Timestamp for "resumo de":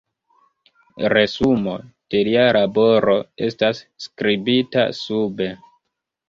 1.13-2.21